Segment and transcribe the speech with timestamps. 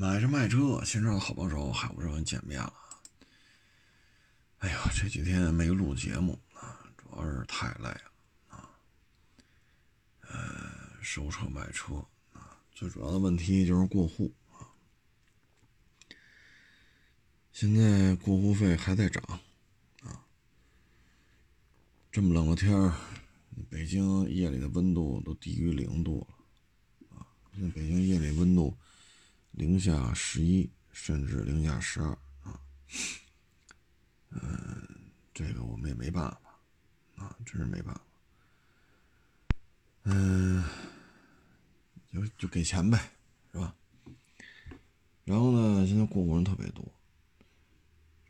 [0.00, 2.72] 买车卖车，新车的好帮手，海无人见面了。
[4.60, 8.10] 哎呀，这几天没录节目啊，主要是太累了
[8.48, 8.70] 啊。
[10.22, 10.32] 呃，
[11.02, 11.96] 收车卖车
[12.32, 14.72] 啊，最主要的问题就是过户啊。
[17.52, 19.22] 现在过户费还在涨
[20.00, 20.24] 啊。
[22.10, 22.94] 这么冷的天儿，
[23.68, 27.28] 北京夜里的温度都低于零度了啊。
[27.52, 28.74] 现在北京夜里温度。
[29.60, 32.08] 零下十一，甚至零下十二
[32.44, 32.58] 啊，
[34.30, 38.00] 嗯，这个我们也没办法啊，真是没办法。
[40.04, 40.64] 嗯，
[42.10, 43.12] 就就给钱呗，
[43.52, 43.76] 是吧？
[45.26, 46.82] 然后呢，现在过户人特别多，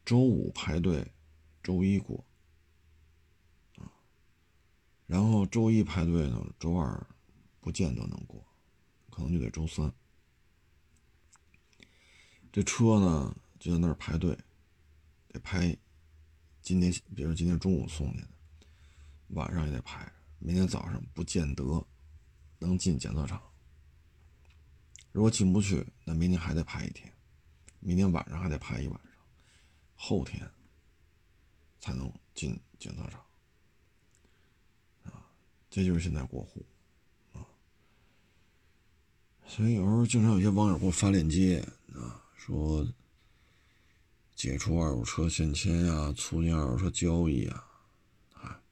[0.05, 1.12] 周五排队，
[1.62, 2.24] 周一过
[3.77, 3.87] 啊，
[5.07, 7.07] 然后周一排队呢，周二
[7.60, 8.45] 不见得能过，
[9.10, 9.95] 可能就得周三。
[12.52, 14.36] 这车呢就在那儿排队，
[15.29, 15.76] 得排。
[16.62, 18.29] 今天，比如今天中午送去的，
[19.29, 20.12] 晚上也得排。
[20.38, 21.87] 明天早上不见得
[22.59, 23.40] 能进检测场。
[25.10, 27.10] 如果进不去，那明天还得排一天，
[27.80, 29.12] 明天晚上还得排一晚上，
[29.95, 30.48] 后天
[31.79, 33.24] 才能进检测场。
[35.04, 35.26] 啊，
[35.70, 36.64] 这就是现在过户
[37.32, 37.46] 啊。
[39.46, 41.60] 所以有时候经常有些网友给我发链接
[41.95, 42.23] 啊。
[42.43, 42.91] 说
[44.35, 47.69] 解除二手车限迁呀，促进二手车交易啊，
[48.32, 48.63] 啊，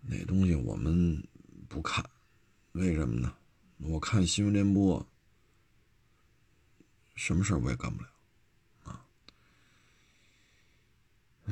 [0.00, 1.22] 那东西我们
[1.68, 2.02] 不看，
[2.72, 3.36] 为什么呢？
[3.76, 5.06] 我看新闻联播，
[7.14, 8.08] 什么事儿我也干不了
[8.84, 9.04] 啊。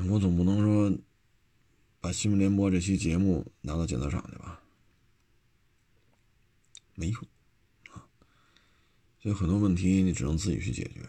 [0.09, 0.99] 我总不能说
[2.01, 4.59] 把新闻联播这期节目拿到检测厂去吧？
[6.95, 7.23] 没用。
[9.23, 11.03] 所以很多问题你只能自己去解决，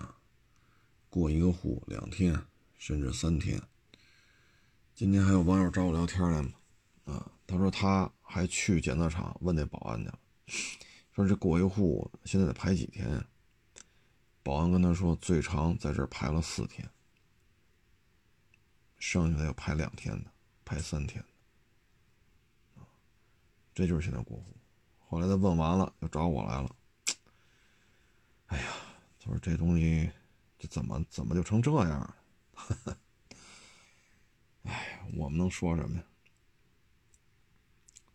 [0.00, 0.14] 啊，
[1.10, 2.40] 过一个户两天
[2.78, 3.60] 甚至三天。
[4.94, 6.52] 今天还有网友找我聊天来了，
[7.06, 10.18] 啊，他说他还去检测厂问那保安去了，
[11.12, 13.26] 说这过一户现在得排几天？
[14.44, 16.88] 保安跟他说最长在这排了四天，
[18.98, 20.30] 剩下的要排两天的，
[20.64, 21.20] 排三天
[22.76, 22.86] 的，啊，
[23.74, 24.44] 这就是现在过户。
[25.08, 26.76] 后来他问完了又找我来了。
[29.24, 30.10] 哎呀，他说这东西，
[30.58, 32.16] 这怎么怎么就成这样了？
[34.64, 36.04] 哎，我们能说什么呀？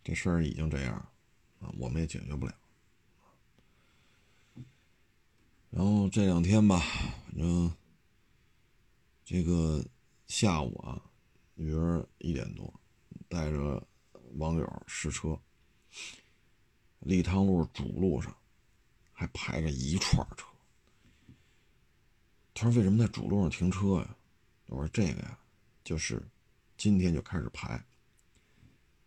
[0.03, 0.94] 这事儿已经这样，
[1.59, 2.53] 啊，我们也解决不了。
[5.72, 6.80] 然后这两天吧，
[7.25, 7.72] 反正
[9.25, 9.84] 这个
[10.28, 11.02] 下午啊，
[11.56, 12.72] 女儿一点多，
[13.28, 13.84] 带着
[14.38, 15.40] 网友试车，
[17.00, 18.36] 立汤路主路上。
[19.12, 20.49] 还排着一串车。
[22.59, 24.18] 他说：“为什么在主路上停车呀？”
[24.68, 25.40] 我说：“这个呀，
[25.81, 26.22] 就是
[26.78, 27.81] 今天就开始排，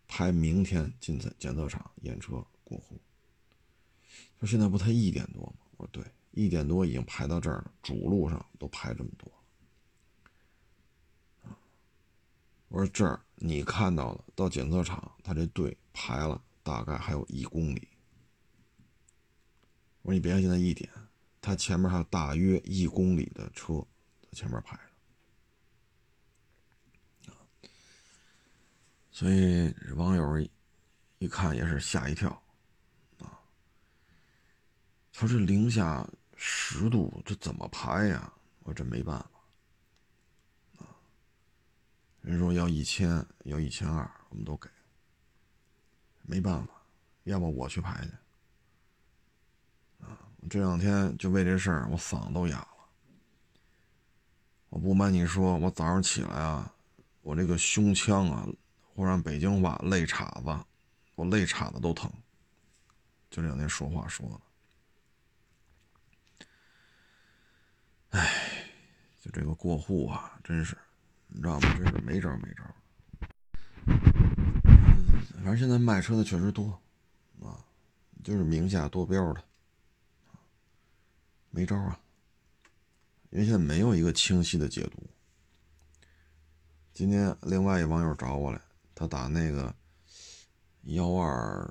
[0.08, 2.98] 排明天进检检测厂验车过户。”
[4.40, 9.30] 他说：“现在不才一点多吗？”我说：“对，一点多已经排到这儿了，主路上都排这么多。”
[12.68, 17.86] 我说：“这儿你看到了，到检测厂他这队排了大概还有一公里。”
[20.00, 20.88] 我说你别看现在一点，
[21.42, 23.84] 他前面还有大约一公里的车
[24.22, 24.78] 在前面排
[27.20, 27.32] 着，
[29.10, 30.48] 所以网友
[31.18, 32.30] 一看也是吓一跳，
[33.18, 33.42] 啊，
[35.12, 38.32] 他说这零下十度，这怎么排呀？
[38.60, 40.86] 我真没办法，啊，
[42.20, 44.70] 人说要一千，要一千二，我们都给，
[46.22, 46.86] 没办法，
[47.24, 48.12] 要不我去排去。
[50.50, 52.68] 这两天就为这事儿，我嗓子都哑了。
[54.68, 56.74] 我不瞒你说，我早上起来啊，
[57.22, 58.46] 我这个胸腔啊，
[58.94, 60.64] 或者北京话肋叉子，
[61.14, 62.10] 我肋叉子都疼。
[63.30, 64.40] 就这两天说话说的，
[68.18, 68.66] 哎，
[69.22, 70.76] 就这个过户啊，真是，
[71.28, 71.74] 你知道吗？
[71.78, 72.64] 真是没招没招。
[75.34, 76.78] 反正现在卖车的确实多，
[77.40, 77.64] 啊，
[78.22, 79.42] 就是名下多标的。
[81.54, 82.00] 没招啊，
[83.28, 85.06] 因为现在没有一个清晰的解读。
[86.94, 88.58] 今天另外一网友找我来，
[88.94, 89.74] 他打那个
[90.84, 91.70] 幺二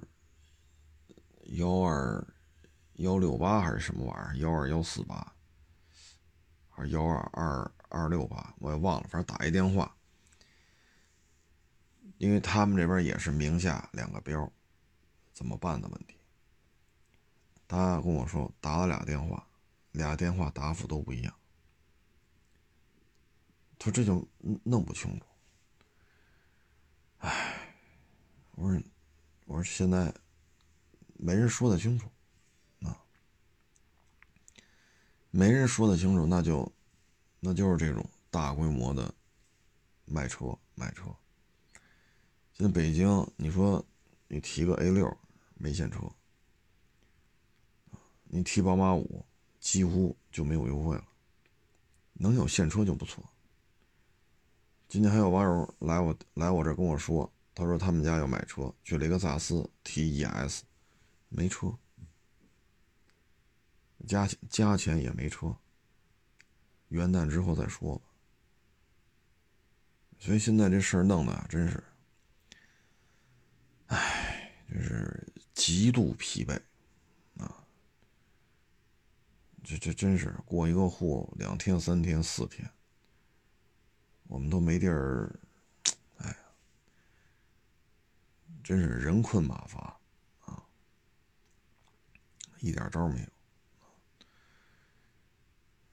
[1.53, 2.23] 幺二
[2.93, 5.35] 幺六八还是什么玩意儿，幺二幺四八
[6.69, 9.91] 还是幺二二二六八，我也忘了，反正打一电话，
[12.19, 14.47] 因为他们这边也是名下两个标，
[15.33, 16.17] 怎么办的问题。
[17.67, 19.47] 他跟我说打了俩电话，
[19.91, 21.35] 俩电话答复都不一样。
[23.77, 24.27] 他这就
[24.63, 25.25] 弄不清楚。
[27.19, 27.75] 唉，
[28.51, 28.83] 我说
[29.45, 30.13] 我说现在
[31.17, 32.09] 没人说得清楚
[32.81, 33.03] 啊，
[35.29, 36.71] 没人说得清楚，那就
[37.39, 39.13] 那就是这种大规模的
[40.05, 41.15] 卖车卖车。
[42.53, 43.83] 现在北京，你说
[44.27, 45.17] 你提个 A 六
[45.55, 45.99] 没现车。
[48.25, 49.25] 你提宝马五，
[49.61, 51.05] 几乎就没有优惠了。
[52.13, 53.23] 能有现车就不错。
[54.89, 60.63] 今天还有网友来我来我这跟我说，他说他们家要买车，去雷克萨斯提 ES，
[61.29, 61.73] 没车，
[64.05, 65.55] 加加钱也没车。
[66.89, 68.05] 元旦之后再说吧。
[70.19, 71.83] 所以现在这事儿弄的真是，
[73.87, 76.61] 唉，就是极度疲惫。
[79.63, 82.69] 这这真是过一个户两天三天四天，
[84.27, 85.39] 我们都没地儿，
[86.17, 86.37] 哎呀，
[88.63, 89.99] 真是人困马乏
[90.45, 90.63] 啊，
[92.59, 93.27] 一点招没有。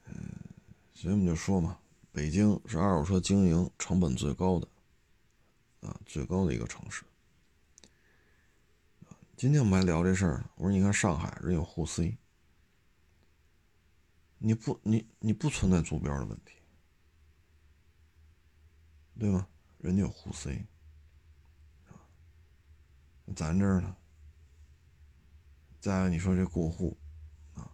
[0.06, 0.14] 嗯，
[0.94, 1.78] 所以我们就说嘛，
[2.10, 4.66] 北京是二手车经营成本最高的
[5.80, 7.04] 啊，最高的一个城市。
[9.36, 12.16] 今天我们还聊这事儿，我说你看上海人有沪 C。
[14.38, 16.54] 你不，你你不存在坐标的问题，
[19.18, 19.48] 对吧？
[19.78, 20.64] 人家有沪 C，
[23.34, 23.96] 咱这儿呢？
[25.80, 26.98] 再有你说这过户
[27.54, 27.70] 啊，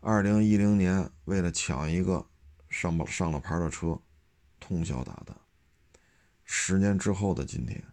[0.00, 2.28] 二零一零年为了抢一个
[2.68, 4.00] 上上了牌的车，
[4.58, 5.32] 通宵达旦；
[6.44, 7.84] 十年之后的今天，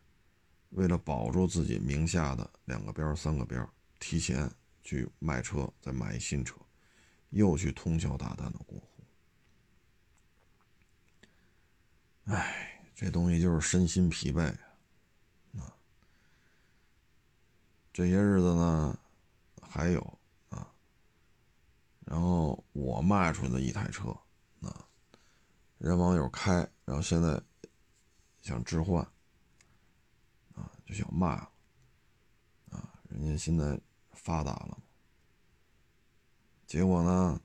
[0.70, 3.68] 为了保住自己名下的两个标三个标，
[4.00, 4.52] 提前
[4.84, 6.56] 去卖车，再买一新车。
[7.36, 9.04] 又去通宵达旦的过户，
[12.28, 14.48] 哎，这东西就是身心疲惫
[15.58, 15.76] 啊！
[17.92, 18.98] 这些日子呢，
[19.62, 20.18] 还有
[20.48, 20.74] 啊，
[22.06, 24.18] 然后我卖出去的一台车
[24.62, 24.88] 啊，
[25.78, 26.54] 人网友开，
[26.86, 27.44] 然后现在
[28.42, 29.04] 想置换
[30.54, 31.52] 啊，就想卖了
[32.70, 33.78] 啊，人家现在
[34.14, 34.82] 发达了。
[36.76, 37.40] 结果呢？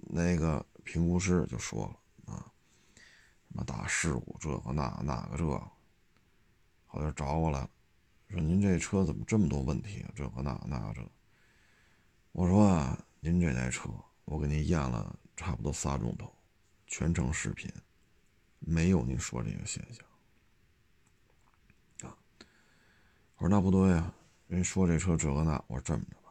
[0.00, 2.52] 那个评估师就说了啊，
[3.48, 5.46] 什么大事故，这个那那个这，
[6.84, 7.70] 好像找我来了，
[8.28, 10.10] 说您这车怎么这么多问题啊？
[10.14, 11.00] 这个那那个这，
[12.32, 13.88] 我说啊，您这台车
[14.26, 16.30] 我给您验了差不多仨钟头，
[16.86, 17.72] 全程视频，
[18.58, 20.04] 没有您说这个现象
[22.10, 22.14] 啊。
[23.36, 24.14] 我说那不对啊，
[24.46, 26.21] 人说这车这个那，我说这么着。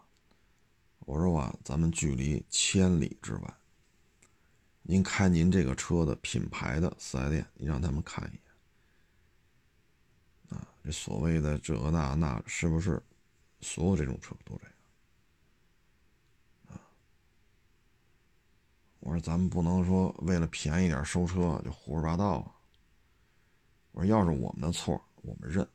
[1.11, 3.53] 我说啊，咱们距离千里之外，
[4.81, 8.41] 您开您这个车的品牌的四 S 店，你让他们看一眼
[10.57, 10.65] 啊。
[10.81, 13.03] 这所谓的这那那，是不是
[13.59, 14.71] 所有这种车都这样？
[19.01, 22.55] 我说咱们不能说为了便宜点收车就胡说八道啊。
[23.91, 25.65] 我说要是我们的错，我们认；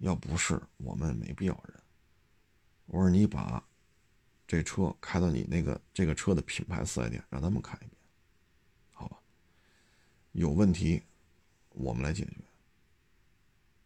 [0.00, 1.82] 要不是，我们也没必要认。
[2.84, 3.66] 我说你把。
[4.46, 7.90] 这车开到你那个这个车的品牌四 S 店，让他们看一遍，
[8.92, 9.18] 好吧？
[10.32, 11.02] 有问题，
[11.70, 12.36] 我们来解决。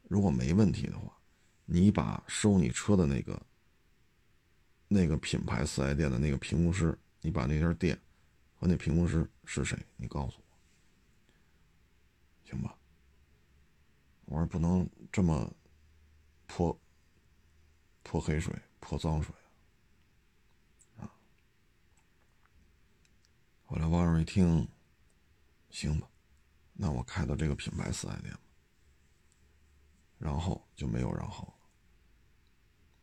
[0.08, 1.16] 如果没问题的话，
[1.64, 3.40] 你把收你车的那个
[4.88, 7.98] 那个品牌四 S 店的那个评估师，你把那家店
[8.56, 10.44] 和那评估师是谁，你告诉我，
[12.44, 12.76] 行吧？
[14.24, 15.50] 我说不能这么
[16.46, 16.78] 泼
[18.02, 19.32] 泼黑水、泼脏水。
[23.70, 24.66] 后来网友一听，
[25.68, 26.08] 行吧，
[26.72, 28.40] 那我开到这个品牌四 S 店吧。
[30.16, 31.52] 然后就没有然后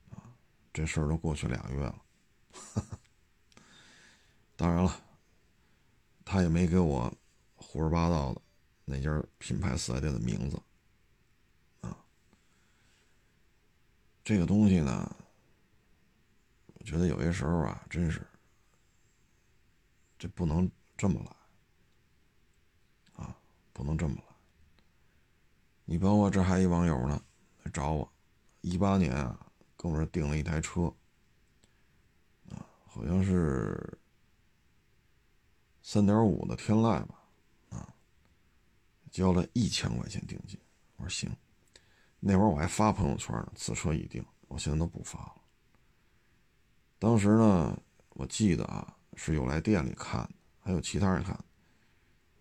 [0.09, 0.33] 了，啊，
[0.73, 2.01] 这事儿都过去俩月了。
[4.57, 4.99] 当然了，
[6.25, 7.15] 他也没给我
[7.55, 8.41] 胡说八道的
[8.85, 10.59] 那家品牌四 S 店的名字，
[11.81, 11.95] 啊，
[14.23, 15.15] 这个东西呢，
[16.73, 18.25] 我觉得有些时候啊，真是。
[20.27, 23.37] 不能这么来，啊，
[23.73, 24.23] 不能这么来。
[25.85, 27.21] 你包括这还一网友呢，
[27.63, 28.11] 来找我，
[28.61, 30.93] 一八年啊，跟我这订了一台车，
[32.49, 33.97] 啊，好像是
[35.81, 37.21] 三点五的天籁吧，
[37.69, 37.93] 啊，
[39.11, 40.59] 交了一千块钱定金。
[40.95, 41.29] 我说行，
[42.19, 45.41] 那会儿我还发朋友圈呢，此车已定，我现在都不发了。
[46.97, 47.77] 当时呢，
[48.11, 50.29] 我记得啊，是有来店里看，
[50.59, 51.37] 还有其他人看，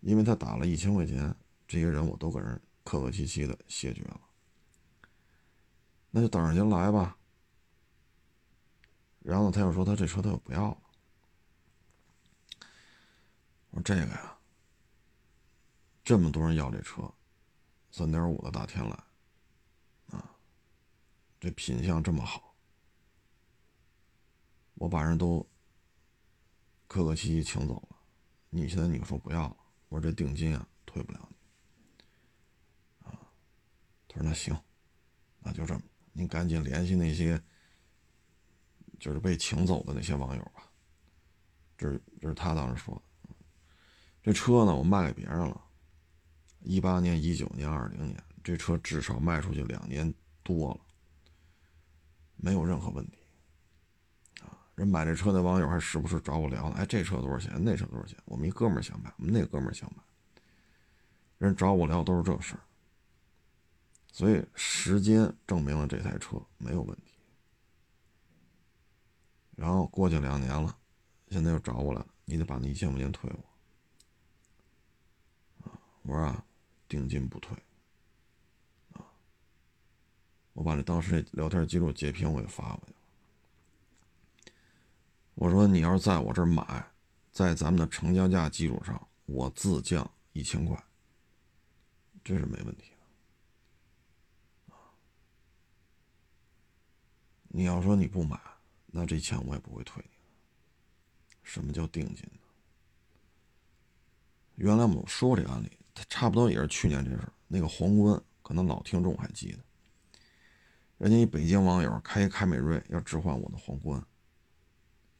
[0.01, 1.33] 因为他打了一千块钱，
[1.67, 4.21] 这些人我都给人客客气气的谢绝了。
[6.11, 7.17] 那就等着您来吧。
[9.19, 10.77] 然后他又说他这车他又不要了。
[13.71, 14.37] 我说这个呀，
[16.03, 17.11] 这么多人要这车，
[17.91, 18.91] 三点五的大天籁，
[20.15, 20.31] 啊，
[21.39, 22.55] 这品相这么好，
[24.75, 25.45] 我把人都
[26.87, 27.97] 客客气气请走了，
[28.49, 29.57] 你现在你说不要了，
[29.89, 33.19] 我说这定金啊退不了你，啊，
[34.07, 34.55] 他说那行，
[35.39, 35.81] 那就这么。
[36.17, 37.41] 您赶紧联系那些，
[38.99, 40.71] 就是被请走的那些网友吧。
[41.77, 43.01] 这是这是他当时说的。
[44.23, 45.61] 这车呢，我卖给别人了。
[46.61, 50.11] 一八年、一九年、二零年，这车至少卖出去两年
[50.41, 50.79] 多了，
[52.37, 53.24] 没有任何问题。
[54.75, 56.75] 人买这车的网友还时不时找我聊呢。
[56.77, 57.53] 哎，这车多少钱？
[57.63, 58.17] 那车多少钱？
[58.25, 60.03] 我们一哥们儿想买，我们那哥们儿想买。
[61.37, 62.59] 人找我聊都是这事儿。
[64.11, 67.13] 所以时间证明了这台车没有问题。
[69.55, 70.77] 然后过去两年了，
[71.29, 73.31] 现在又找我了，你得把那一千块钱退
[75.63, 75.69] 我。
[75.69, 76.45] 啊，我说啊，
[76.89, 77.57] 定金不退。
[78.93, 79.03] 啊，
[80.51, 82.99] 我把这当时聊天记录截屏我也发过去了。
[85.35, 86.85] 我说你要是在我这儿买，
[87.31, 90.81] 在咱们的成交价基础上，我自降一千块，
[92.23, 92.97] 这是没问题的。
[97.49, 98.39] 你要说你不买，
[98.87, 100.11] 那这钱我也不会退你。
[101.43, 102.39] 什么叫定金呢？
[104.55, 107.31] 原来我们说过这个案例，它差不多也是去年这事儿。
[107.47, 109.59] 那个皇冠，可能老听众还记得，
[110.97, 114.01] 人家一北京网友开一凯美瑞要置换我的皇冠，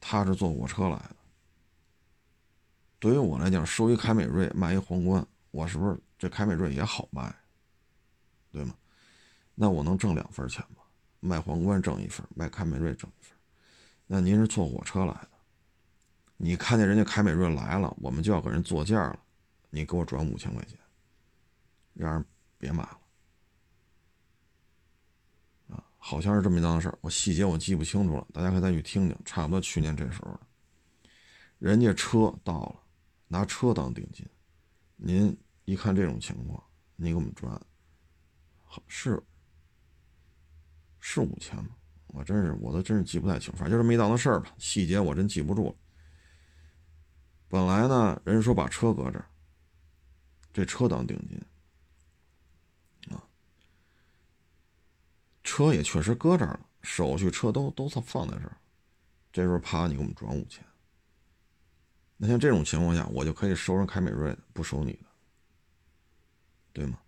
[0.07, 1.15] 他是坐火车来的。
[2.99, 7.35] 对于我来讲，收一凯美瑞卖一皇冠，我是不是这凯美瑞也好卖？
[8.51, 8.75] 对吗？
[9.55, 10.83] 那我能挣两份钱吗？
[11.21, 13.35] 卖皇冠挣一份，卖凯美瑞挣一份。
[14.05, 15.31] 那您是坐火车来的，
[16.37, 19.19] 你看见人家凯美瑞来了，我们就要给人做价了，
[19.71, 20.77] 你给我转五千块钱，
[21.95, 22.23] 让人
[22.59, 22.99] 别买了。
[25.75, 29.17] 啊，好像是这么一档事儿，我细节我记不清楚了，大家可以再去听听。
[29.25, 30.39] 差不多去年这时候
[31.57, 32.79] 人家车到了，
[33.27, 34.23] 拿车当定金，
[34.97, 36.63] 您一看这种情况，
[36.95, 37.59] 你给我们转，
[38.63, 39.19] 好是。
[40.99, 41.69] 是五千吗？
[42.09, 45.75] 我真是，我都真是记不太清，反正就这么一档子事儿吧，细节我真记不住了。
[47.47, 49.25] 本来呢，人说把车搁这儿，
[50.53, 51.41] 这车当定金，
[55.45, 58.57] 车也确实搁这儿了，手续车都都放放在这儿，
[59.31, 60.61] 这时候啪，你给我们转五千。
[62.17, 65.05] 那像这种情况下，我就可以收人凯美瑞的，不收你的，
[66.73, 66.99] 对吗？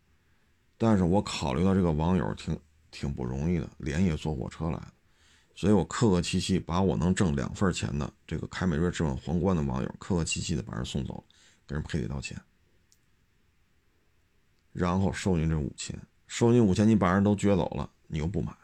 [0.77, 2.58] 但是我考虑到这个网友挺。
[2.89, 4.94] 挺不容易的，连夜坐火车来的，
[5.56, 11.24] 所以我客客气气把我能挣两份钱的这个凯美瑞置换皇冠的网友，客客气气的把人送走，
[11.67, 12.39] 给人赔礼道歉，
[14.72, 18.56] 然后收您这五千，收您五千，你把人都撅走了，你又不买，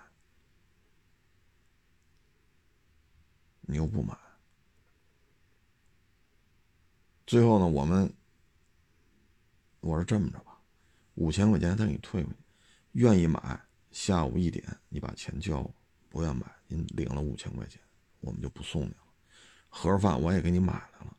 [3.62, 4.18] 你又不买，
[7.28, 8.14] 最后呢，我们，
[9.82, 10.58] 我说这么着吧，
[11.16, 12.38] 五千块钱再给你退回去，
[12.94, 13.62] 愿意买。
[13.92, 15.70] 下午一点，你把钱交，
[16.10, 17.80] 不愿买，您领了五千块钱，
[18.22, 19.04] 我们就不送你了。
[19.70, 21.16] 盒饭我也给你买来了，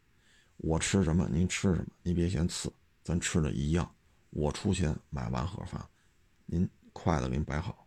[0.57, 2.73] 我吃什么您吃什么，您别嫌次，
[3.05, 3.95] 咱吃的一样。
[4.31, 5.89] 我出钱买完盒饭，
[6.47, 7.84] 您筷子给您摆好。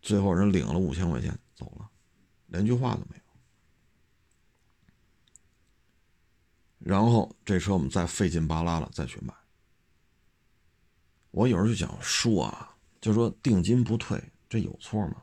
[0.00, 1.88] 最后人领了五千块钱走了，
[2.46, 3.22] 连句话都没有。
[6.78, 9.34] 然后这车我们再费劲巴拉了再去买。
[11.30, 15.22] 我有时候就想说啊，就说定金不退，这有错吗？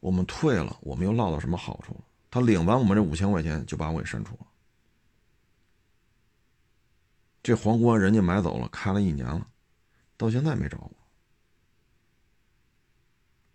[0.00, 2.04] 我们退了，我们又落到什么好处了？
[2.30, 4.46] 他领完我们这五千块钱，就把我给删除了。
[7.42, 9.48] 这皇冠人家买走了，开了一年了，
[10.16, 10.99] 到现在没找我。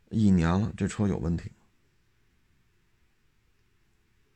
[0.10, 1.52] 一年了，这车有问题？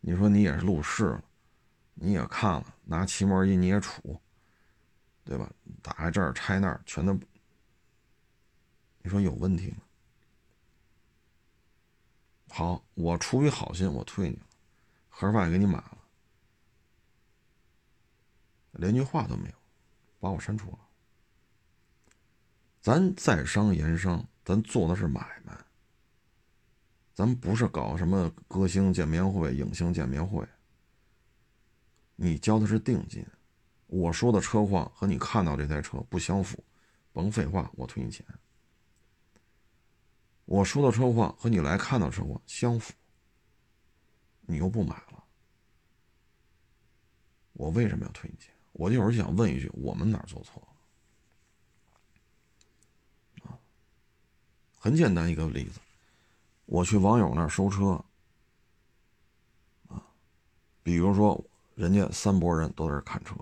[0.01, 1.23] 你说你也是路试了，
[1.93, 4.19] 你也看了，拿漆膜仪你也杵。
[5.25, 5.47] 对吧？
[5.83, 7.13] 打开这儿拆那儿，全都，
[9.03, 9.77] 你说有问题吗？
[12.49, 14.41] 好，我出于好心，我退你了，
[15.07, 15.97] 盒饭也给你买了，
[18.71, 19.55] 连句话都没有，
[20.19, 20.79] 把我删除了。
[22.81, 25.55] 咱在商言商，咱做的是买卖，
[27.13, 30.43] 咱不是搞什么歌星见面会、影星见面会，
[32.15, 33.23] 你交的是定金。
[33.85, 36.63] 我说的车况和你看到这台车不相符，
[37.13, 38.25] 甭废话，我退你钱。
[40.45, 42.91] 我说的车况和你来看到车况相符，
[44.47, 45.23] 你又不买了，
[47.53, 48.51] 我为什么要退你钱？
[48.71, 50.78] 我有时想问一句：我们哪做错了？
[54.79, 55.79] 很简单一个例子，
[56.65, 58.01] 我去网友那儿收车，
[59.89, 60.01] 啊，
[60.81, 61.43] 比如说
[61.75, 63.35] 人家三拨人都在这看车。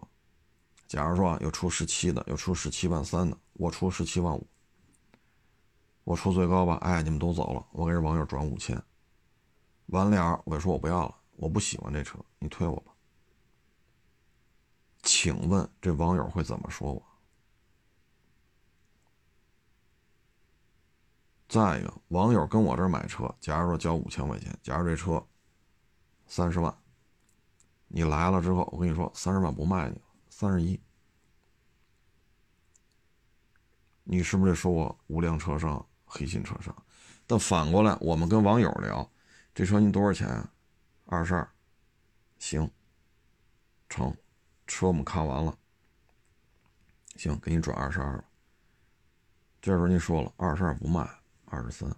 [0.88, 4.48] 假如说啊，有出十七的，有出十七万三的，我出十七万五，
[6.06, 6.77] 我出最高吧？
[6.82, 8.82] 哎，你们都走了，我给这网友转五千，
[9.88, 12.94] 完了，我说我不要了，我不喜欢这车，你退我吧。
[15.03, 17.03] 请问这网友会怎么说我？
[21.48, 25.25] 再一个，网友跟我这儿买车，假如说交五千块钱，假如这车
[26.27, 26.77] 三十万，
[27.88, 30.01] 你来了之后，我跟你说三十万不卖你。
[30.30, 30.80] 三十一，
[34.04, 36.75] 你是不是得说我无良车商、黑心车商？
[37.25, 39.10] 但反过来，我们跟网友聊，
[39.56, 40.48] 这车您多少钱？
[41.06, 41.50] 二十二，
[42.38, 42.70] 行，
[43.89, 44.16] 成，
[44.68, 45.58] 车我们看完了，
[47.16, 48.24] 行，给你转二十二。
[49.60, 51.10] 这时候您说了，二十二不卖，
[51.50, 51.89] 二十三，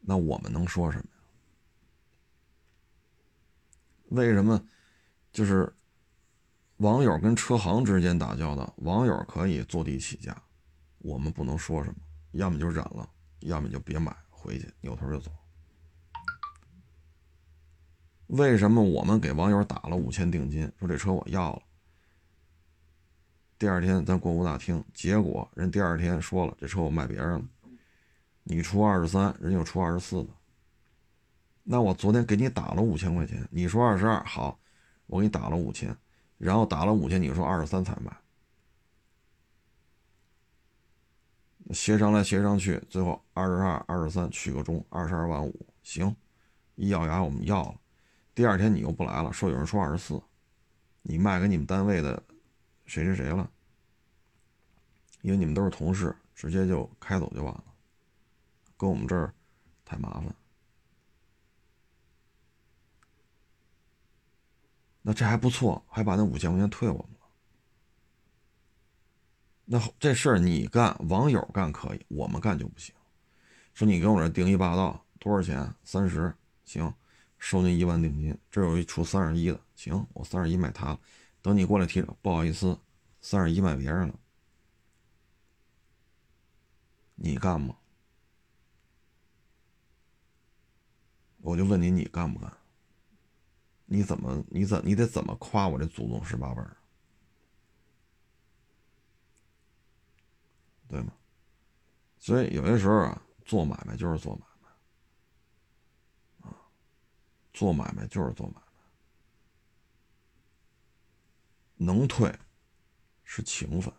[0.00, 1.20] 那我们能说什么呀？
[4.08, 4.60] 为什么？
[5.32, 5.72] 就是
[6.78, 10.42] 网友跟车行之间打交道，网友可以坐地起价，
[10.98, 12.00] 我们不能说什么，
[12.32, 13.08] 要么就忍了，
[13.40, 15.30] 要么就别买，回去扭头就走。
[18.26, 21.62] 为什么我们给网友打了五千定金，说这车我要了？
[23.60, 27.44] 第二天咱过户大厅，结果人第二天说了，这车我卖别人了，
[28.42, 30.30] 你出二十三，人就出二十四的。
[31.62, 34.58] 那我昨天给你打了五千块钱，你说二十二好。
[35.06, 35.94] 我给你打了五千，
[36.38, 38.16] 然后打了五千，你说二十三才卖，
[41.74, 46.16] 协商来协商去，最后二十二、二十三取个中，二十二万五，行，
[46.76, 47.74] 一咬牙我们要了。
[48.34, 50.18] 第二天你又不来了，说有人说二十四，
[51.02, 52.22] 你卖给你们单位的
[52.90, 53.48] 谁谁谁了？
[55.20, 57.64] 因为你们都是同事，直接就开走就完了，
[58.76, 59.32] 跟我们这儿
[59.84, 60.34] 太麻烦。
[65.02, 67.28] 那这还不错，还把那五千块钱退我们了。
[69.66, 72.92] 那这事儿你干，网友干可以，我们干就不行。
[73.72, 75.72] 说你给我这定一霸道，多少钱？
[75.84, 76.92] 三十，行，
[77.38, 78.36] 收您一万定金。
[78.50, 81.00] 这有一出三十一的，行，我三十一卖他了。
[81.42, 82.78] 等你过来提，不好意思，
[83.20, 84.14] 三十一卖别人了。
[87.14, 87.76] 你干吗？
[91.42, 92.52] 我就问你，你干不干？
[93.86, 94.44] 你怎么？
[94.48, 94.80] 你怎？
[94.84, 96.76] 你得怎么夸我这祖宗十八辈儿？
[100.88, 101.12] 对吗？
[102.18, 106.56] 所以有些时候啊，做买卖就是做买卖，啊，
[107.52, 108.69] 做买卖就是做买卖。
[111.82, 112.30] 能退
[113.24, 113.90] 是情分，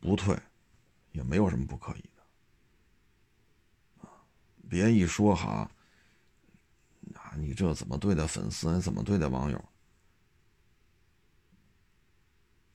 [0.00, 0.36] 不退
[1.12, 4.08] 也没有什么不可以的。
[4.68, 5.70] 别一说哈。
[7.36, 8.72] 你这怎么对待粉丝？
[8.72, 9.64] 你怎么对待网友？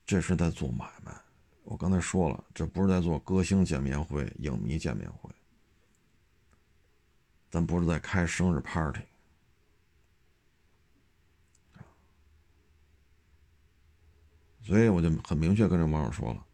[0.04, 1.18] 这是在做买卖。
[1.62, 5.30] 我刚才说了，这不是在做歌星见面会、影迷见面会，
[7.50, 9.00] 咱不是在开生日 party。
[14.62, 16.46] 所以我就很明确跟这网友说了，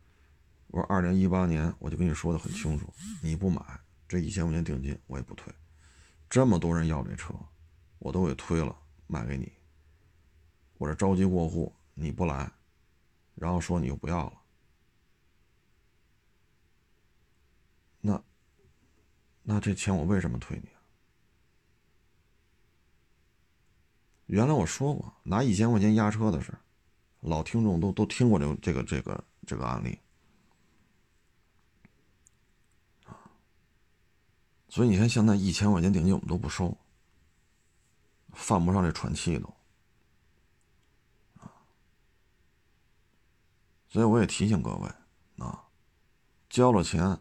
[0.68, 2.92] 我说二零一八年我就跟你说的很清楚，
[3.22, 3.60] 你不买
[4.08, 5.52] 这一千块钱定金，我也不退。
[6.30, 7.34] 这么多人要这车。
[7.98, 9.50] 我都给推了，卖给你。
[10.76, 12.52] 我这着急过户，你不来，
[13.34, 14.32] 然后说你又不要了，
[18.02, 18.22] 那
[19.42, 20.68] 那这钱我为什么退你？
[24.26, 26.52] 原来我说过拿一千块钱押车的事，
[27.26, 29.98] 老听众都都听过这这个这个这个案例
[34.68, 36.76] 所以你看现在一千块钱定金我们都不收。
[38.32, 39.50] 犯不上这喘气都，
[43.88, 44.92] 所以我也提醒各位
[45.38, 45.64] 啊，
[46.50, 47.18] 交了钱，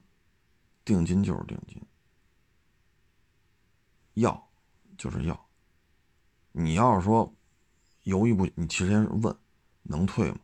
[0.83, 1.81] 定金就是定金，
[4.15, 4.49] 要
[4.97, 5.47] 就是要。
[6.51, 7.33] 你要是说
[8.03, 9.33] 犹豫不，你提前问
[9.85, 10.37] 能退吗？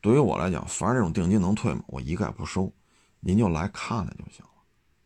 [0.00, 1.82] 对于我来讲，凡是这种定金能退吗？
[1.86, 2.72] 我一概不收，
[3.20, 4.50] 您就来看看就行了。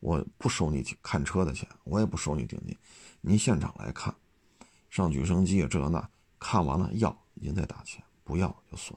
[0.00, 2.76] 我不收你看车的钱，我也不收你定金，
[3.20, 4.14] 您现场来看，
[4.90, 8.96] 上举升机这那，看完了要您再打钱，不要就算。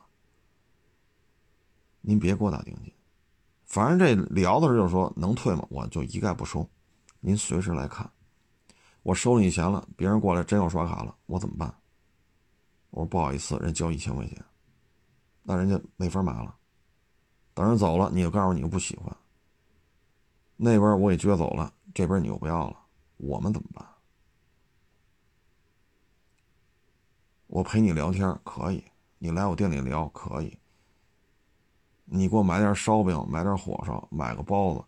[2.02, 2.94] 您别给我打定金，
[3.66, 5.66] 反正这聊的时候就说能退吗？
[5.70, 6.68] 我就一概不收，
[7.20, 8.10] 您随时来看。
[9.04, 11.74] 我收了你钱了，别人过来真要刷卡了，我怎么办？
[12.90, 14.44] 我说不好意思，人交一千块钱，
[15.44, 16.56] 那人家没法买了。
[17.54, 19.16] 等人走了，你又告诉你又不喜欢，
[20.56, 22.78] 那边我给撅走了，这边你又不要了，
[23.18, 23.86] 我们怎么办？
[27.48, 28.82] 我陪你聊天可以，
[29.18, 30.58] 你来我店里聊可以，
[32.06, 34.86] 你给我买点烧饼，买点火烧，买个包子，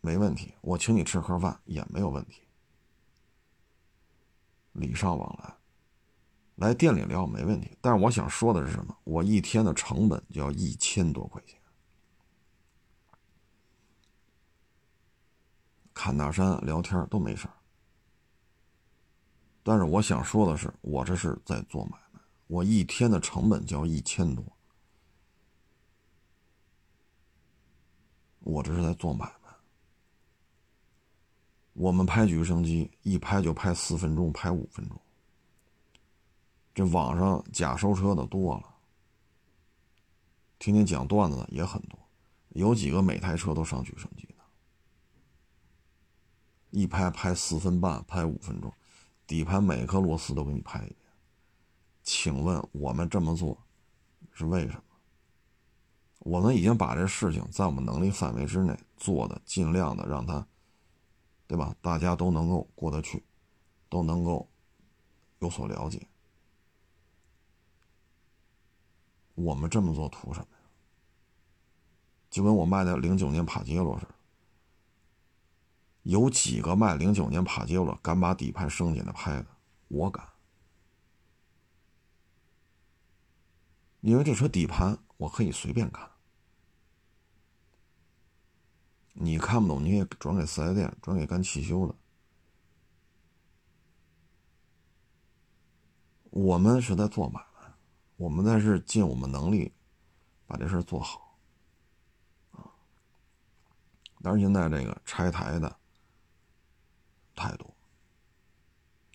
[0.00, 2.42] 没问题，我请你吃盒饭也没有问题，
[4.72, 5.52] 礼尚往来。
[6.56, 8.96] 来店里聊没问题，但是我想说的是什么？
[9.04, 11.58] 我一天的成本就要一千多块钱，
[15.94, 17.48] 侃大山聊天都没事
[19.62, 24.44] 但是我想说的是，我这是在做买卖，我一天的成本就要一千多，
[28.40, 29.50] 我这是在做买卖。
[31.72, 35.00] 我们拍举升机，一拍就拍四分钟，拍五分钟。
[36.74, 38.74] 这网上假收车的多了，
[40.58, 41.98] 天天讲段子的也很多，
[42.50, 44.34] 有几个每台车都上举升机的，
[46.70, 48.72] 一拍拍四分半，拍五分钟，
[49.26, 50.96] 底盘每颗螺丝都给你拍一遍。
[52.02, 53.58] 请问我们这么做
[54.32, 54.82] 是为什么？
[56.20, 60.46] 我们已经把这事情在我们能力范围之内做的，尽量的让它，
[61.46, 61.76] 对吧？
[61.82, 63.22] 大家都能够过得去，
[63.90, 64.48] 都能够
[65.40, 66.08] 有所了解。
[69.34, 70.58] 我们这么做图什么呀？
[72.30, 74.14] 就跟我卖的零九年帕杰罗似的，
[76.02, 79.46] 有几个卖零九年帕杰罗敢把底盘升级的拍的？
[79.88, 80.26] 我敢，
[84.00, 86.10] 因为这车底盘我可以随便看，
[89.12, 91.94] 你看不懂，你也转给四 S 店，转给干汽修的。
[96.30, 97.51] 我们是在做买。
[98.22, 99.72] 我们在是尽我们能力
[100.46, 101.36] 把这事做好。
[102.52, 102.70] 啊，
[104.22, 105.76] 但是现在这个拆台的
[107.34, 107.66] 太多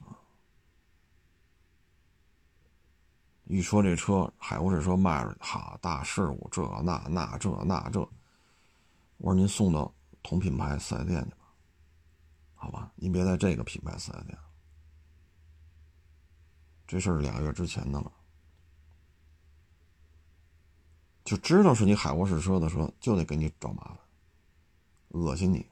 [0.02, 0.12] 啊，
[3.46, 8.02] 一说这车海沃士车卖出去，哈大事故，这那那这那这，
[9.20, 9.90] 我说您送到
[10.22, 11.48] 同品牌四 S 店去吧，
[12.56, 14.38] 好吧，您别在这个品牌四 S 店，
[16.86, 18.12] 这事儿俩月之前的了。
[21.28, 23.98] 就知道是你海沃士车的车，就得给你找麻烦，
[25.10, 25.66] 恶心你。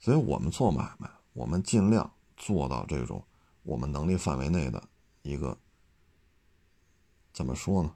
[0.00, 3.22] 所以我们做买卖，我们尽量做到这种
[3.64, 4.82] 我们能力范围内的
[5.20, 5.58] 一个，
[7.34, 7.94] 怎么说呢？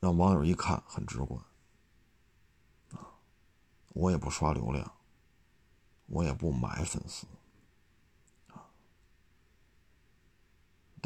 [0.00, 1.38] 让网友一看很直观。
[2.92, 3.12] 啊，
[3.92, 4.90] 我也不刷流量，
[6.06, 7.26] 我也不买粉丝。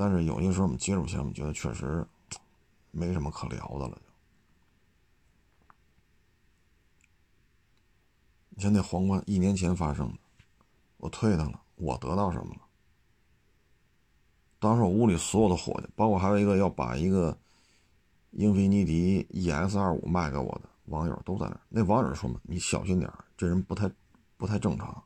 [0.01, 2.07] 但是有些时候我们接触起来，我们觉得确实
[2.93, 3.99] 没什么可聊的了。
[8.51, 10.19] 你像那皇冠，一年前发生的，
[10.99, 12.61] 我退它了，我得到什么了？
[14.61, 17.37] 当时我屋里所有的伙计，包括还有一个要把一个
[18.31, 21.61] 英菲尼迪 ES 二五卖给我的网友都在那儿。
[21.69, 23.91] 那网友说嘛：“你小心点这人不太
[24.37, 25.03] 不太正常，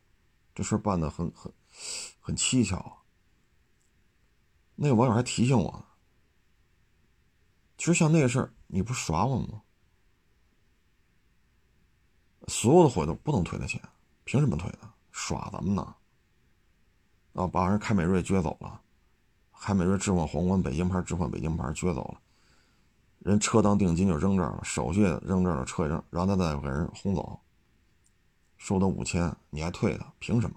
[0.55, 1.50] 这事办的很很
[2.20, 2.94] 很蹊跷。”
[4.85, 5.87] 那个网友还提醒我，
[7.79, 9.62] 其实像那个事儿，你不耍我吗？
[12.49, 13.81] 所有的货都不能退他钱，
[14.25, 14.92] 凭什么退他？
[15.12, 15.95] 耍咱们呢？
[17.35, 18.83] 啊，把人凯美瑞撅走了，
[19.57, 22.21] 凯美瑞置换皇冠，北京牌置换北京牌撅走了，
[23.21, 27.38] 人车当定金就扔这儿了，手续扔这儿了，车也扔，然后他再给人轰走，
[28.59, 30.12] 收他五千，你还退他？
[30.18, 30.57] 凭什么？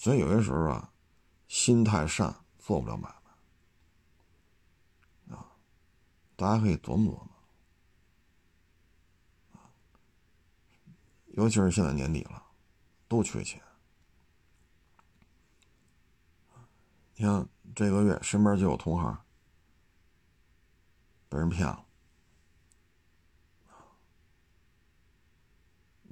[0.00, 0.90] 所以有些时候啊，
[1.46, 3.14] 心太善做不了买
[5.28, 5.52] 卖啊，
[6.36, 7.28] 大家可以琢磨琢磨。
[11.34, 12.42] 尤其是现在年底了，
[13.08, 13.60] 都缺钱。
[17.16, 19.22] 你看这个月身边就有同行
[21.28, 21.84] 被人骗了，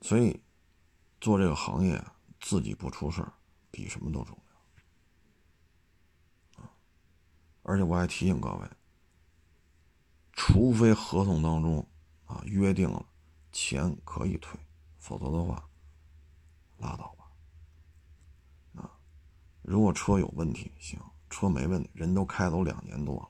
[0.03, 0.42] 所以
[1.22, 2.05] 做这个行业
[2.38, 3.33] 自己不出事儿。
[3.70, 4.37] 比什么都重
[6.57, 6.68] 要
[7.62, 8.70] 而且我还提醒各位，
[10.33, 11.87] 除非合同当中
[12.24, 13.04] 啊约定了
[13.52, 14.59] 钱可以退，
[14.98, 15.68] 否则的话
[16.78, 17.24] 拉倒吧。
[18.81, 18.90] 啊，
[19.62, 23.28] 如果车有问题，行，车没问题，人都开走两年多了，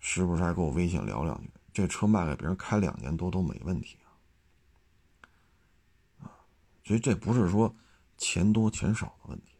[0.00, 1.50] 是不是还给我微信聊两句？
[1.70, 3.98] 这车卖给别人开两年多都没问题，
[6.88, 7.76] 所以这不是说
[8.16, 9.54] 钱多钱少的问题。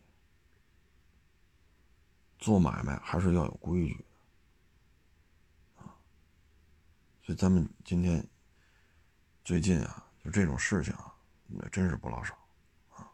[2.38, 5.92] 做买卖还是要有规矩的啊，
[7.22, 8.26] 所以咱们今天
[9.44, 11.14] 最近啊，就这种事情啊，
[11.46, 12.34] 那真是不老少
[12.94, 13.06] 啊。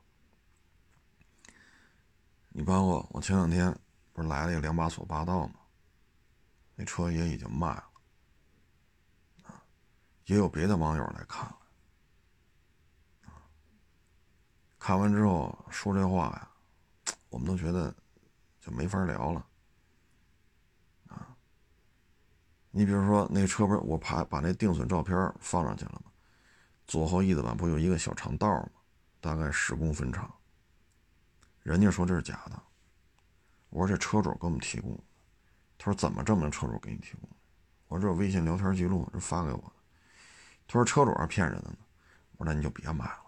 [2.50, 3.77] 你包括我前两天
[4.12, 5.55] 不是来了一个两把锁霸道吗？
[6.77, 7.90] 那车也已经卖了
[9.42, 9.61] 啊，
[10.27, 11.59] 也有别的网友来看了
[13.24, 13.42] 啊，
[14.85, 16.47] 看完之后说这话呀，
[17.31, 17.94] 我们都觉得。
[18.61, 19.47] 就没法聊了，
[21.09, 21.37] 啊！
[22.70, 26.11] 你比如说那车不是我怕把那定损照片放上去了吗？
[26.87, 28.70] 左后翼子板不有一个小长道吗？
[29.20, 30.33] 大概十公分长。
[31.62, 32.62] 人家说这是假的，
[33.68, 34.99] 我说这车主给我们提供，
[35.77, 37.29] 他说怎么证明车主给你提供？
[37.88, 39.73] 我说这微信聊天记录是发给我的。
[40.66, 41.77] 他说车主是骗人的呢。
[42.38, 43.24] 我说那你就别买了，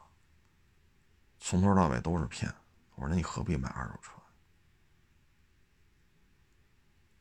[1.49, 2.53] 从头到尾都是骗。
[2.97, 4.11] 我说那你何必买二手车？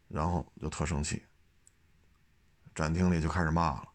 [0.08, 1.24] 然后就特生气，
[2.74, 3.88] 展厅里就开始骂了。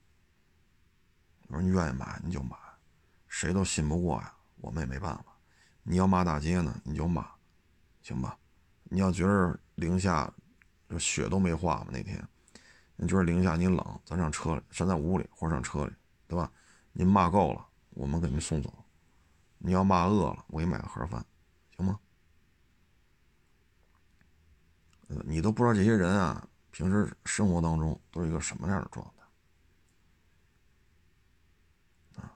[1.49, 2.57] 我说你愿意买你就买，
[3.27, 5.25] 谁都信不过呀，我们也没办法。
[5.83, 7.29] 你要骂大街呢，你就骂，
[8.01, 8.38] 行吧？
[8.85, 10.33] 你要觉得零下，
[10.88, 12.25] 就雪都没化嘛那天，
[12.95, 15.93] 你觉得零下你冷，咱上车里，咱在屋里或者上车里，
[16.29, 16.53] 对吧？
[16.93, 18.73] 您骂够了，我们给您送走。
[19.62, 21.23] 你要骂饿了，我给你买个盒饭，
[21.77, 22.01] 行吗？
[25.25, 29.07] 你都不知道这些人啊，平时生活当中都是一个什么样的状
[32.14, 32.33] 态啊？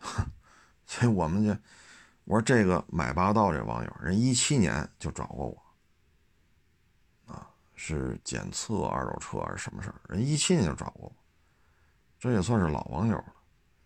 [0.86, 1.50] 所以我们就
[2.24, 10.00] 我说这个买霸道这网友，人一七年就找过我啊，是检测二手车还是什么事儿？
[10.08, 11.12] 人一七年就找过我，
[12.18, 13.34] 这也算是老网友了。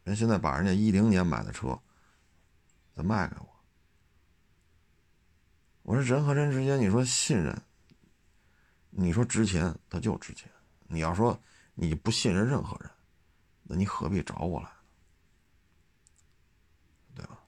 [0.05, 1.79] 人现在把人家一零年买的车
[2.95, 3.49] 再卖给我。
[5.83, 7.63] 我说人和人之间，你说信任，
[8.91, 10.51] 你说值钱，他就值钱。
[10.87, 11.41] 你要说
[11.75, 12.91] 你不信任任何人，
[13.63, 14.77] 那你何必找我来呢？
[17.15, 17.39] 对吧？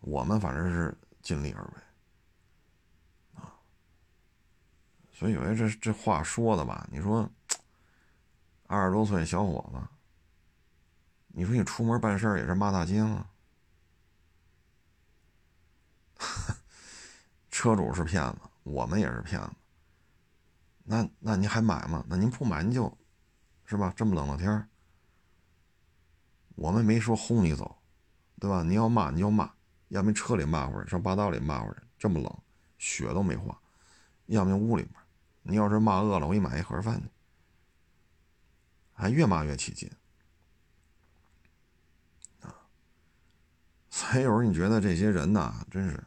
[0.00, 3.54] 我们反正是尽力而为啊。
[5.12, 7.28] 所以有些这这话说的吧，你说
[8.66, 9.80] 二十多岁小伙子，
[11.36, 13.26] 你说你出门办事也是骂大街吗？
[17.50, 19.50] 车主是骗子，我们也是骗子。
[20.84, 22.04] 那那您还买吗？
[22.08, 22.96] 那您不买您就，
[23.64, 23.92] 是吧？
[23.96, 24.68] 这么冷的天儿，
[26.54, 27.78] 我们没说轰你走，
[28.38, 28.62] 对吧？
[28.62, 29.52] 你要骂你就骂，
[29.88, 31.82] 要么车里骂会儿，上霸道里骂会儿。
[31.98, 32.38] 这么冷，
[32.78, 33.60] 雪都没化，
[34.26, 34.94] 要么屋里面。
[35.42, 37.08] 你要是骂饿了，我给你买一盒饭去，
[38.92, 39.90] 还越骂越起劲
[43.94, 46.02] 所以有时候你觉得这些人呐，真是。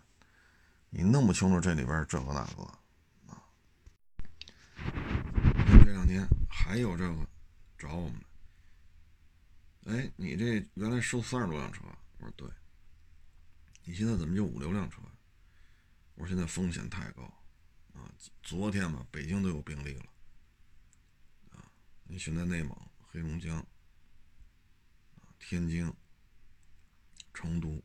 [0.89, 2.63] 你弄不清楚这里边这个那个
[3.31, 3.47] 啊！
[5.85, 7.25] 这两天还有这个
[7.77, 8.19] 找我们
[9.85, 11.85] 哎，你这原来收三十多辆车，
[12.17, 12.49] 我说对。
[13.85, 15.01] 你现在怎么就五六辆车？
[16.15, 17.23] 我说现在风险太高
[17.93, 18.11] 啊！
[18.43, 20.05] 昨天嘛，北京都有病例了
[21.51, 21.63] 啊！
[22.03, 22.77] 你现在内蒙、
[23.11, 23.65] 黑龙江、
[25.39, 25.93] 天津、
[27.37, 27.79] 成都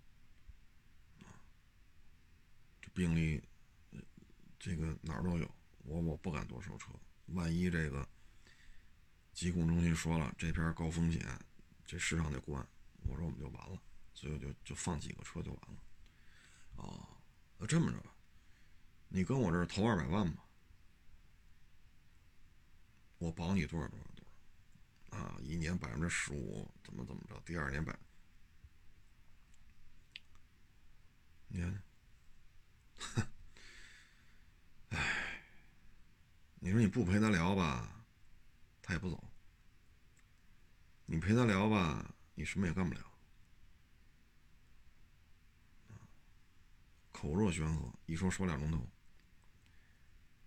[2.81, 2.89] 这。
[2.95, 3.43] 病例，
[4.59, 6.91] 这个哪儿都有，我我不敢多收车，
[7.27, 8.09] 万一这个
[9.35, 11.23] 疾控中心说了这片高风险，
[11.85, 12.67] 这市场得关，
[13.03, 13.79] 我说我们就完了，
[14.15, 15.83] 所以就就放几个车就完了。
[16.77, 17.07] 哦，
[17.59, 18.15] 那这么着吧，
[19.09, 20.43] 你跟我这儿投二百万吧，
[23.19, 24.25] 我保你多少多少多
[25.11, 27.95] 少，啊，一年百分之十五，怎么怎么着，第二年百，
[31.55, 31.83] 你看。
[34.89, 35.43] 唉，
[36.61, 38.05] 你说你不陪他聊吧，
[38.81, 39.17] 他也不走；
[41.05, 43.01] 你陪他聊吧，你什么也干不了。
[47.11, 48.89] 口若悬河，一说说俩钟头。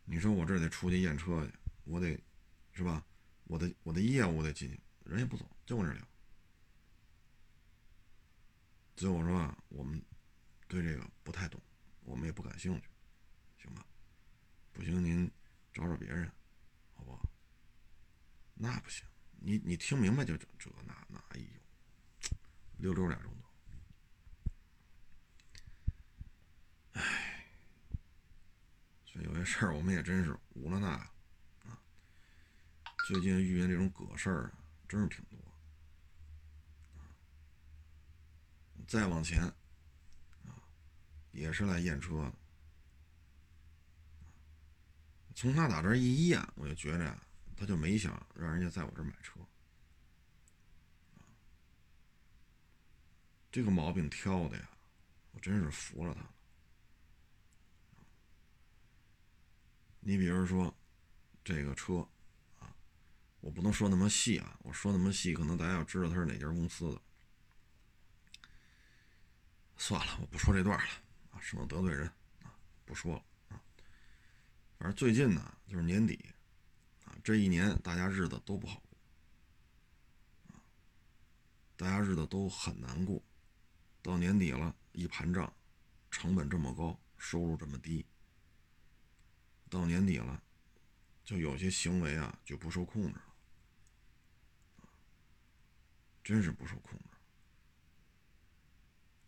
[0.05, 2.19] 你说我这得出去验车去，我得，
[2.73, 3.05] 是吧？
[3.45, 6.07] 我的我的业务得进去，人也不走，就跟这聊。
[8.97, 10.01] 所以我说啊，我们
[10.75, 11.61] 对这个不太懂。
[12.03, 12.89] 我们也不感兴趣，
[13.57, 13.85] 行吧？
[14.73, 15.31] 不行您
[15.71, 16.29] 找找别人，
[16.93, 17.25] 好不好？
[18.55, 19.07] 那不行，
[19.39, 21.45] 你你听明白就这这那那，哎呦，
[22.77, 23.47] 溜溜俩钟头，
[26.99, 27.47] 哎，
[29.05, 31.79] 所以有些事儿我们也真是无了那啊。
[33.07, 34.59] 最近遇见这种葛事儿啊，
[34.89, 35.39] 真是挺多。
[38.87, 39.51] 再往前，
[41.35, 42.33] 也是来验车的。
[45.35, 47.19] 从他打这一验，我就觉着
[47.55, 49.39] 他就没想让人家在我这儿买车。
[53.51, 54.69] 这个毛病挑的呀，
[55.31, 56.33] 我真是服了他了。
[59.99, 60.75] 你比如说
[61.43, 62.07] 这个车
[62.59, 62.75] 啊，
[63.39, 67.01] 我不能说那么细啊，我说那么细，可能大家要知道他是哪家公司的。
[69.77, 70.85] 算了，我不说这段了，
[71.45, 72.07] 省得得罪人
[72.41, 73.61] 啊，不说了啊。
[74.79, 76.25] 反正最近呢，就是年底
[77.05, 78.81] 啊，这一年大家日子都不好
[80.49, 80.59] 过，
[81.77, 83.21] 大家日子都很难过。
[84.01, 85.53] 到年底了，一盘账，
[86.09, 88.03] 成本这么高，收入这么低，
[89.69, 90.41] 到年底了，
[91.23, 93.35] 就有些行为啊就不受控制了，
[96.23, 97.05] 真是不受控制。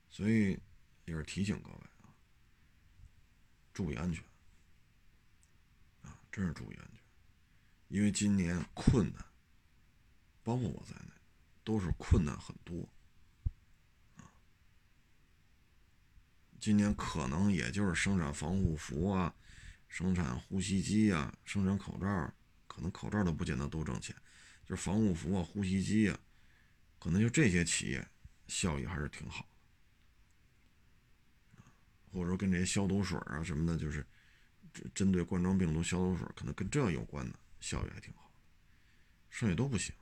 [0.09, 0.59] 所以
[1.05, 1.79] 也是提醒各位，
[3.77, 4.23] 注意安全
[6.01, 6.99] 啊，真是注意安全。
[7.89, 9.23] 因为今年困难，
[10.41, 11.11] 包括我在内，
[11.63, 12.89] 都是困难很多
[14.15, 14.33] 啊。
[16.59, 19.35] 今年可能也就是生产防护服啊，
[19.87, 22.33] 生产呼吸机啊，生产口罩，
[22.65, 24.15] 可能口罩都不见得多挣钱，
[24.65, 26.19] 就是防护服啊、呼吸机啊，
[26.97, 28.09] 可能就这些企业
[28.47, 29.47] 效益还是挺好。
[32.17, 34.03] 或者说跟这些消毒水啊什么的，就是
[34.95, 38.31] 针对冠状病毒消毒水，可能跟这有关的效益还挺好，
[39.29, 39.93] 剩下都不行。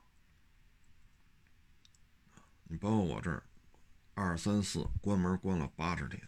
[2.64, 3.42] 你包括我这儿，
[4.14, 6.26] 二三四关门关了八十天，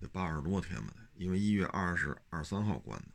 [0.00, 3.08] 得八十多天吧得，因为一月二十二三号关的，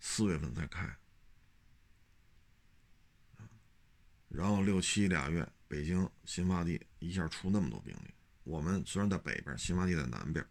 [0.00, 0.92] 四月份才开，
[4.28, 8.12] 然后六七俩月，北京新发地一下出那么多病例。
[8.44, 10.44] 我们虽然在北边，新发地在南边，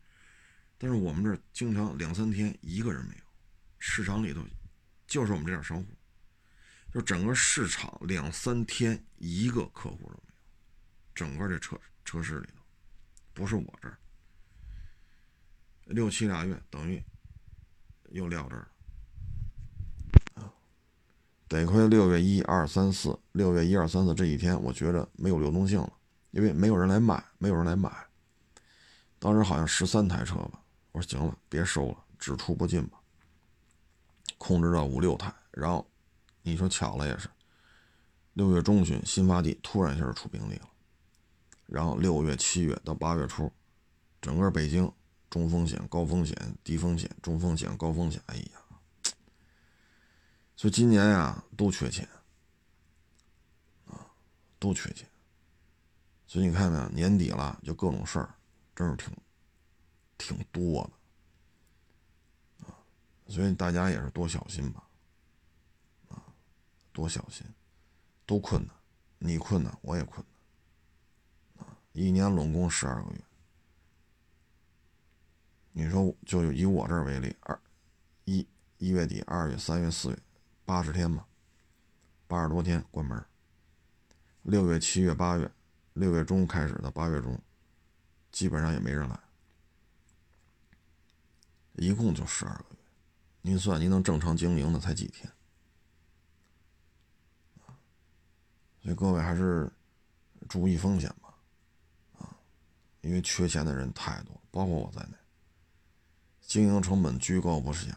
[0.78, 3.24] 但是我们这经常两三天一个人没有，
[3.80, 4.42] 市场里头
[5.08, 5.86] 就是我们这点商户，
[6.94, 10.34] 就整个市场两三天一个客户都没有，
[11.14, 12.64] 整个这车车市里头，
[13.34, 13.98] 不是我这儿，
[15.86, 17.04] 六七俩月等于
[18.12, 18.68] 又撂这儿
[20.36, 20.54] 了！
[21.48, 25.94] 得亏六月一二三四，六月一二三四这几天，我觉着没有流动性了。
[26.32, 27.92] 因为没有人来买，没有人来买。
[29.20, 33.00] 当时好像十三台车吧，我说行了，别收了，只出不进吧。
[34.38, 35.88] 控制到五六台，然后
[36.42, 37.30] 你说巧了也是，
[38.34, 40.70] 六月中旬新发地突然一下出病例了，
[41.68, 43.52] 然后六月、七月到八月初，
[44.20, 44.92] 整个北京
[45.30, 49.14] 中风险、高风险、低风险、中风险、高风险，哎呀，
[50.56, 52.10] 所以今年呀都缺钱
[53.86, 54.10] 啊，
[54.58, 55.08] 都缺钱。
[56.32, 58.34] 所以你看没有，年底了就各种事儿，
[58.74, 59.14] 真是挺
[60.18, 60.90] 挺多
[62.58, 62.72] 的啊！
[63.28, 64.88] 所以大家也是多小心吧，
[66.08, 66.24] 啊，
[66.94, 67.46] 多小心，
[68.26, 68.74] 都困难，
[69.20, 70.26] 你困难我也困
[71.58, 71.76] 难啊！
[71.92, 73.22] 一年拢共十二个月，
[75.74, 77.60] 你说就以我这儿为例，二
[78.24, 80.18] 一一月底、二月、三月、四月，
[80.64, 81.28] 八十天吧，
[82.26, 83.22] 八十多天关门，
[84.44, 85.52] 六月、七月、八月。
[85.94, 87.38] 六月中开始到八月中，
[88.32, 89.20] 基本上也没人来，
[91.74, 92.78] 一共就十二个月。
[93.42, 95.30] 您算，您能正常经营的才几天？
[98.82, 99.72] 所以各位还是
[100.48, 101.34] 注意风险吧，
[102.20, 102.38] 啊，
[103.02, 105.18] 因为缺钱的人太多，包括我在内，
[106.42, 107.96] 经营成本居高不下，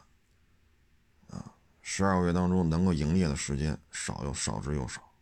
[1.31, 5.14] 啊，十二个月当中能够营业的时间少又少之又少。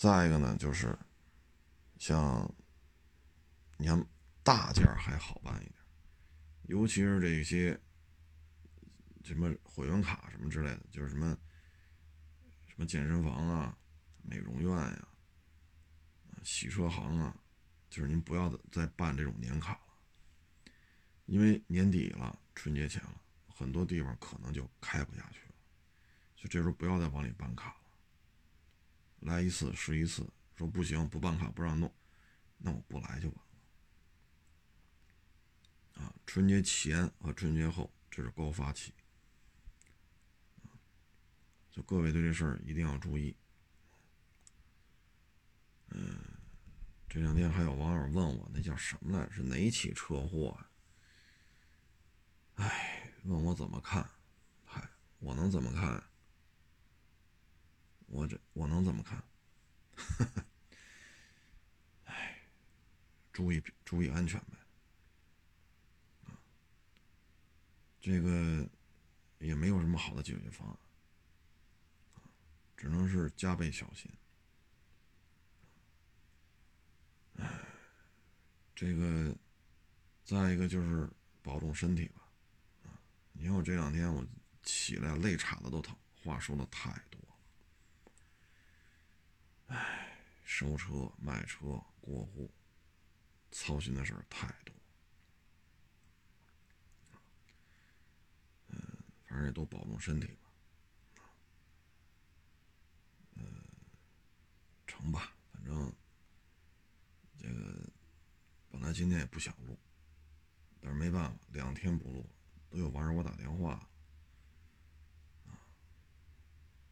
[0.00, 0.98] 再一个呢，就是
[1.98, 2.50] 像
[3.76, 4.02] 你看
[4.42, 5.74] 大件还好办一点，
[6.62, 7.78] 尤其是这些
[9.22, 11.36] 什么会员卡什么之类的，就是什么
[12.66, 13.76] 什么健身房啊、
[14.22, 15.08] 美容院呀、
[16.42, 17.36] 洗车行啊，
[17.90, 20.72] 就是您不要再办这种年卡了，
[21.26, 25.54] 因为年底了，春节前了，很多地方可能就开不下去了，
[26.36, 27.76] 所以这时候不要再往里办卡。
[29.20, 31.92] 来一次是一次，说不行不办卡不让弄，
[32.58, 33.44] 那我不来就完了。
[36.02, 38.94] 啊，春节前和春节后这是高发期，
[41.70, 43.36] 就各位对这事儿一定要注意。
[45.88, 46.18] 嗯，
[47.08, 49.28] 这两天还有网友问我那叫什么来？
[49.30, 50.58] 是哪起车祸？
[52.54, 54.08] 哎，问我怎么看？
[54.64, 56.02] 嗨，我能怎么看？
[58.10, 59.24] 我这我能怎么看？
[62.04, 62.42] 哎，
[63.32, 64.58] 注意注意安全呗。
[68.00, 68.68] 这个
[69.38, 70.76] 也没有什么好的解决方案，
[72.76, 74.10] 只能是加倍小心。
[77.36, 77.48] 哎，
[78.74, 79.36] 这个
[80.24, 81.08] 再一个就是
[81.42, 82.22] 保重身体吧。
[82.84, 82.98] 啊，
[83.32, 84.26] 你看我这两天我
[84.62, 87.20] 起来肋叉子都疼，话说的太多。
[89.70, 92.50] 唉，收车、卖车、过户，
[93.52, 94.74] 操心的事儿太多。
[98.66, 98.76] 嗯，
[99.26, 100.50] 反正也都保重身体吧。
[103.34, 103.44] 嗯，
[104.88, 105.94] 成吧，反正
[107.38, 107.88] 这个
[108.70, 109.78] 本来今天也不想录，
[110.80, 112.28] 但是没办法，两天不录，
[112.68, 113.88] 都有网友给我打电话，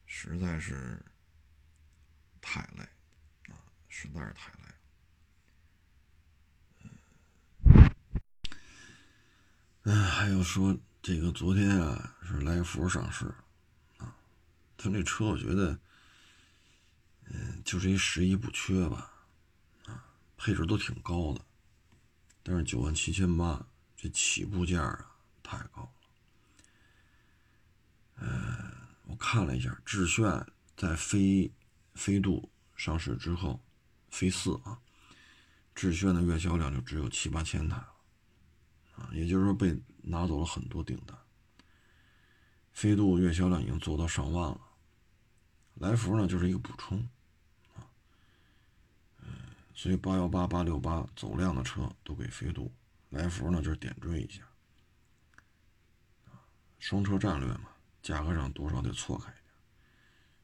[0.07, 1.05] 实在是。
[2.41, 2.83] 太累，
[3.53, 3.57] 啊，
[3.89, 4.75] 实在是太累了。
[9.83, 13.27] 嗯，还有说这个昨天啊是来福上市，
[13.97, 14.15] 啊，
[14.77, 15.79] 他这车我觉得，
[17.27, 19.13] 嗯，就是一十一不缺吧，
[19.87, 20.05] 啊，
[20.37, 21.45] 配置都挺高的，
[22.43, 23.67] 但是九万七千八
[23.97, 25.91] 这起步价啊太高了。
[28.21, 28.73] 嗯，
[29.07, 31.51] 我看了一下，致炫在飞。
[31.99, 33.61] 飞度上市之后，
[34.09, 34.79] 飞四啊，
[35.75, 37.93] 致炫的月销量就只有七八千台了，
[38.95, 41.19] 啊，也就是说被拿走了很多订单。
[42.73, 44.61] 飞度月销量已经做到上万了，
[45.75, 47.01] 来福呢就是一个补充，
[47.75, 47.83] 啊，
[49.23, 49.27] 嗯，
[49.75, 52.73] 所以八幺八、八六八走量的车都给飞度，
[53.09, 54.45] 来福呢就是点缀一下，
[56.79, 57.71] 双车战略嘛，
[58.01, 59.35] 价格上多少得错开。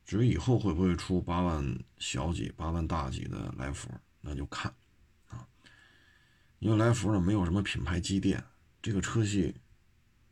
[0.04, 3.90] 至于以后会不会出八万小几、八万大几的来福，
[4.20, 4.74] 那就看
[5.28, 5.48] 啊。
[6.58, 8.44] 因为来福呢没有什么品牌积淀，
[8.82, 9.54] 这个车系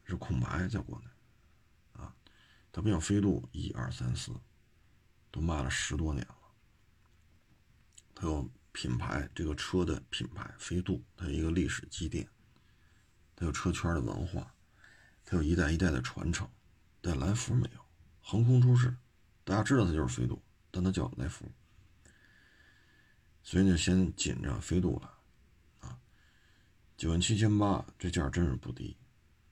[0.05, 1.07] 是空白，在国内
[1.95, 2.14] 啊。
[2.70, 4.33] 它不像飞度一二三四
[5.31, 6.37] 都卖了十多年了，
[8.14, 12.29] 它有品牌，这个车的品牌飞度它有一个历史积淀，
[13.35, 14.55] 它有车圈的文化，
[15.25, 16.47] 它有一代一代的传承，
[17.01, 17.81] 但来福没有，
[18.20, 18.95] 横空出世。
[19.45, 20.40] 大家知道它就是飞度，
[20.70, 21.51] 但它叫来福，
[23.43, 25.12] 所以就先紧着飞度了
[25.80, 25.99] 啊。
[26.97, 28.97] 九万七千八，这价真是不低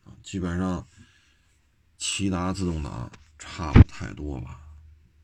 [0.04, 0.86] 啊，基本上
[1.98, 4.60] 骐达自动挡差不太多吧，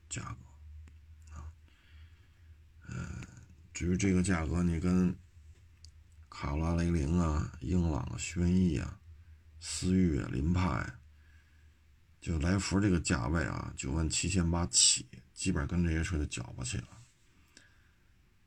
[0.08, 1.46] 价格啊。
[2.88, 3.26] 嗯，
[3.72, 5.16] 至于这个价格，你跟
[6.28, 8.98] 卡罗拉雷凌啊、英朗、轩逸啊、
[9.60, 10.66] 思域啊、凌派。
[10.66, 10.98] 啊
[12.26, 16.88] 就来福这个价位啊，九万七千八起，基本跟这些车就搅和起了。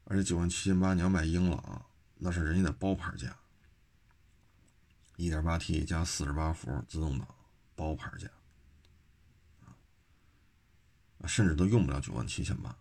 [0.03, 3.33] 而且九万七千八你要买英朗，那是人家的包牌价，
[5.15, 7.25] 一点八 T 加四十八伏自动挡
[7.73, 8.27] 包牌价，
[11.25, 12.75] 甚至都用不了九万七千八。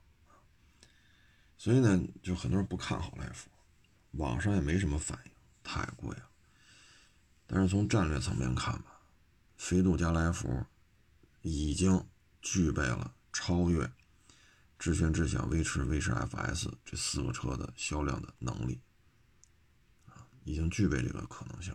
[1.57, 3.49] 所以呢，就很多人不看好来福，
[4.15, 5.31] 网上也没什么反应，
[5.63, 6.29] 太贵了。
[7.47, 9.01] 但是从战略层面看吧，
[9.57, 10.67] 飞度加来福。
[11.43, 12.07] 已经
[12.43, 13.91] 具备了超越
[14.79, 18.81] 智炫、智享、威驰、威驰 FS 这四个车的销量的能力
[20.07, 21.75] 啊，已经具备这个可能性，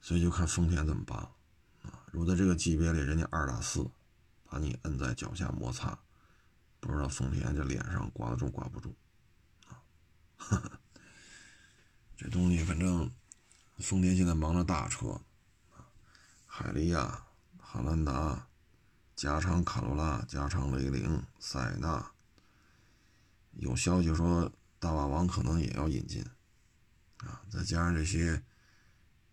[0.00, 1.36] 所以就看丰田怎么办了
[1.82, 2.06] 啊！
[2.10, 3.88] 如果在这个级别里，人家二打四
[4.44, 5.98] 把你摁在脚下摩擦，
[6.80, 8.96] 不知道丰田这脸上挂得住挂不住
[9.68, 9.82] 啊！
[12.16, 13.10] 这东西反正
[13.78, 15.20] 丰田现在忙着大车
[15.72, 15.86] 啊，
[16.46, 17.23] 海利亚。
[17.74, 18.46] 汉兰达、
[19.16, 22.12] 加长卡罗拉、加长雷凌、塞纳，
[23.54, 26.24] 有消息说大瓦王可能也要引进，
[27.16, 28.44] 啊，再加上这些，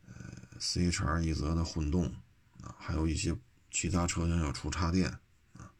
[0.07, 2.15] 呃，CHR 一泽的混动，
[2.63, 3.37] 啊，还有一些
[3.69, 5.19] 其他车型要出插电，
[5.53, 5.71] 啊，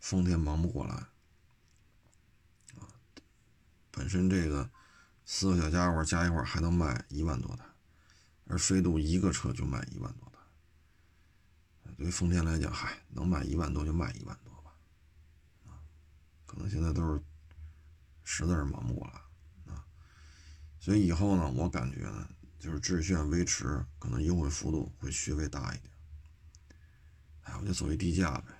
[0.00, 0.94] 丰田忙不过来，
[2.80, 2.90] 啊，
[3.92, 4.68] 本身这个
[5.24, 7.64] 四个小家伙加一块还能卖一万多台，
[8.48, 10.25] 而飞度一个车就卖一万多。
[11.96, 14.70] 对于丰田来讲，嗨，能卖一万多就卖一万多吧，
[15.64, 15.80] 啊，
[16.44, 17.22] 可能现在都是
[18.22, 19.82] 实在是忙不过来，啊，
[20.78, 22.28] 所以以后呢，我感觉呢，
[22.58, 25.90] 就是致炫威驰可能优惠幅度会稍微大一点。
[27.44, 28.52] 哎，我就走一低价呗，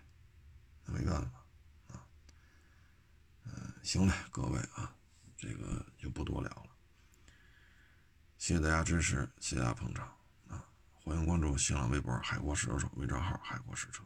[0.84, 1.44] 那没办法
[1.88, 2.06] 啊。
[3.44, 4.94] 嗯，行了，各位啊，
[5.36, 6.70] 这个就不多聊了。
[8.38, 10.08] 谢谢大家支持，谢谢大家捧场！
[11.08, 14.02] 欢迎关注新浪微博“海阔试车手”微账号“海阔试车”。